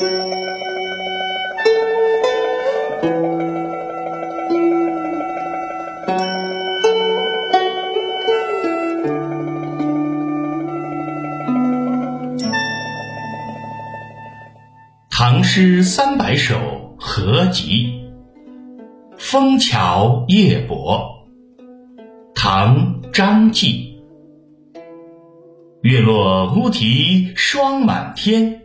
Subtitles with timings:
[0.00, 0.08] 唐
[15.44, 18.10] 诗三百首合集，
[19.18, 21.26] 《枫桥夜泊》
[22.34, 24.00] 唐·张继。
[25.82, 28.59] 月落乌啼霜满天，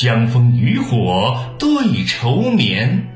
[0.00, 3.06] 江枫渔火对愁眠。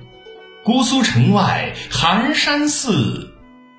[0.62, 3.32] 姑苏城外寒山寺，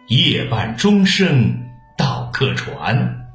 [0.07, 3.27] 夜半钟声到客船。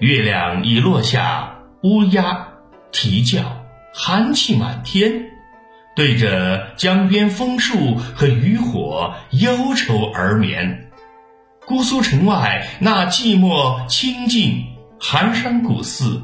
[0.00, 1.54] 月亮已落下，
[1.84, 2.48] 乌鸦
[2.90, 3.64] 啼叫。
[3.94, 5.12] 寒气满天，
[5.94, 10.90] 对着江边枫树和渔火忧愁而眠。
[11.64, 14.64] 姑苏城外那寂寞清静
[14.98, 16.20] 寒山古寺，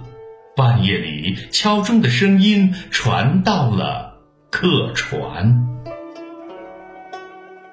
[0.55, 4.19] 半夜里敲钟的声音传到了
[4.51, 5.67] 客船。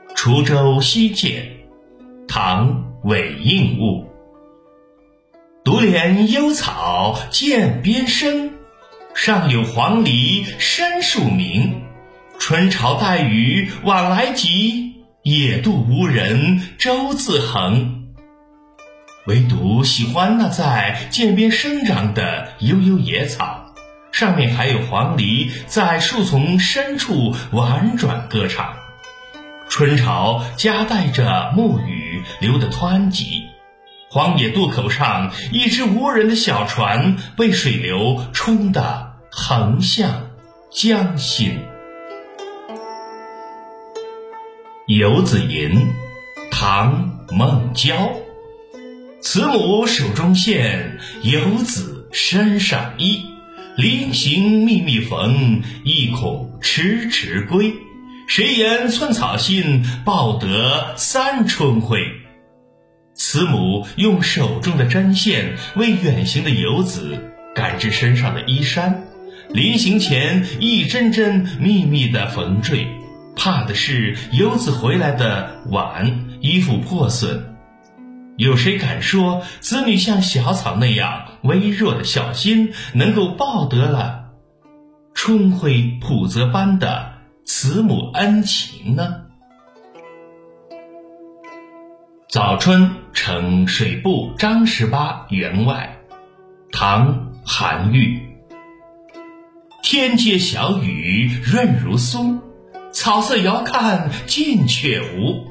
[0.15, 1.41] 《滁州西涧》
[2.27, 2.69] 唐·
[3.03, 4.07] 韦应物。
[5.65, 8.51] 独怜幽草涧边生。
[9.13, 11.81] 上有黄鹂深树鸣，
[12.37, 17.98] 春潮带雨晚来急，野渡无人舟自横。
[19.29, 23.75] 唯独喜欢那在涧边生长的悠悠野草，
[24.11, 28.73] 上面还有黄鹂在树丛深处婉转歌唱。
[29.69, 33.43] 春潮夹带着暮雨流得湍急。
[34.09, 40.31] 荒野渡口上，一只无人的小船被水流冲得横向
[40.71, 41.59] 江心。
[44.97, 45.69] 《游子吟》
[46.49, 48.09] 唐·孟郊。
[49.21, 53.25] 慈母手中线，游子身上衣。
[53.75, 57.73] 临行密密缝，意恐迟迟归。
[58.27, 61.99] 谁言寸草心，报得三春晖。
[63.13, 69.03] 慈母用手中的针线为远行的游子赶制身上的衣衫，
[69.49, 72.87] 临行前一针针密密的缝缀，
[73.35, 77.58] 怕的是游子回来的晚，衣服破损。
[78.39, 84.29] 有谁敢说子女像小草那样微弱的孝心，能够报得了
[85.13, 89.25] 春晖普泽般的慈母恩情呢？
[92.29, 95.97] 早春呈水部张十八员外，
[96.71, 97.13] 唐·
[97.45, 98.21] 韩愈。
[99.83, 102.39] 天街小雨润如酥，
[102.93, 105.45] 草色遥看近却无。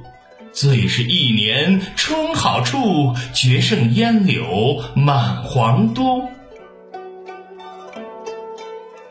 [0.53, 6.29] 最是一年春好处，绝胜烟柳满皇都。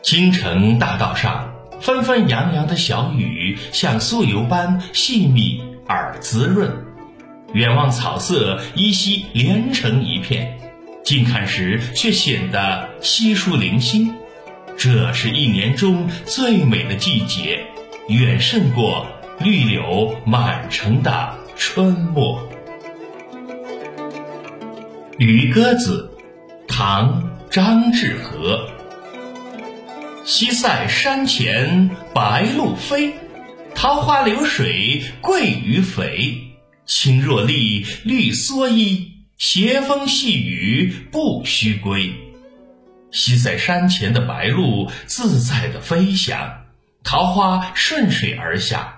[0.02, 6.86] 京城大道上，纷纷扬扬的小雨，像酥油般细密而滋润。
[7.54, 10.58] 远望草色依稀连成一片，
[11.04, 14.14] 近看时却显得稀疏零星。
[14.78, 17.66] 这是一年中最美的季节，
[18.10, 19.08] 远胜过
[19.40, 22.50] 绿柳满城的春末。
[25.20, 26.12] 《渔歌子》
[26.68, 27.22] 唐·
[27.52, 28.68] 张志和。
[30.26, 33.14] 西塞山前白鹭飞，
[33.76, 36.56] 桃花流水鳜鱼肥。
[36.88, 42.12] 青箬笠，绿蓑衣，斜风细雨不须归。
[43.12, 46.66] 西塞山前的白鹭自在的飞翔，
[47.04, 48.97] 桃花顺水而下，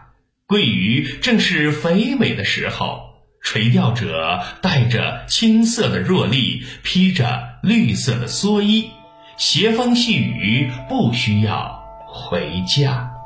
[0.50, 3.08] 鳜鱼正是肥美的时候。
[3.42, 8.90] 垂钓者带着青色的箬笠，披着绿色的蓑衣，
[9.38, 13.19] 斜风细雨不需要回家。